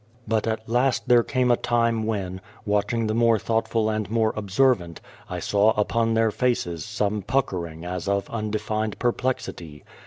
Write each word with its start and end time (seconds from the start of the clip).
But 0.27 0.47
at 0.47 0.67
last 0.67 1.07
there 1.07 1.21
came 1.21 1.51
a 1.51 1.55
time 1.55 2.01
when, 2.07 2.41
watching 2.65 3.05
the 3.05 3.13
more 3.13 3.37
thoughtful 3.37 3.87
and 3.87 4.09
more 4.09 4.33
observant, 4.35 4.99
I 5.29 5.37
saw 5.37 5.73
upon 5.79 6.15
their 6.15 6.31
faces 6.31 6.83
some 6.83 7.21
puckering 7.21 7.85
as 7.85 8.07
of 8.07 8.27
undefined 8.31 8.97
perplexity. 8.97 9.83